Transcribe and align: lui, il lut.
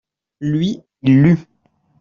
lui, 0.39 0.81
il 1.03 1.21
lut. 1.21 1.37